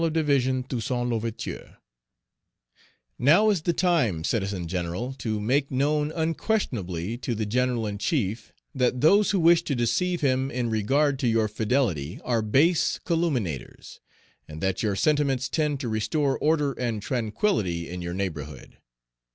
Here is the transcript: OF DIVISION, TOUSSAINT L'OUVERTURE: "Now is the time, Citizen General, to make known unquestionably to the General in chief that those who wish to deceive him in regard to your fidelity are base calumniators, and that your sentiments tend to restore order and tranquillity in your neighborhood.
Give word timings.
OF 0.03 0.13
DIVISION, 0.13 0.63
TOUSSAINT 0.63 1.09
L'OUVERTURE: 1.11 1.77
"Now 3.19 3.51
is 3.51 3.61
the 3.61 3.71
time, 3.73 4.23
Citizen 4.23 4.67
General, 4.67 5.13
to 5.19 5.39
make 5.39 5.69
known 5.69 6.11
unquestionably 6.15 7.19
to 7.19 7.35
the 7.35 7.45
General 7.45 7.85
in 7.85 7.99
chief 7.99 8.51
that 8.73 9.01
those 9.01 9.29
who 9.29 9.39
wish 9.39 9.61
to 9.65 9.75
deceive 9.75 10.21
him 10.21 10.49
in 10.49 10.71
regard 10.71 11.19
to 11.19 11.27
your 11.27 11.47
fidelity 11.47 12.19
are 12.23 12.41
base 12.41 12.99
calumniators, 13.05 13.99
and 14.47 14.59
that 14.59 14.81
your 14.81 14.95
sentiments 14.95 15.47
tend 15.47 15.79
to 15.81 15.87
restore 15.87 16.35
order 16.39 16.71
and 16.79 17.03
tranquillity 17.03 17.87
in 17.87 18.01
your 18.01 18.15
neighborhood. 18.15 18.79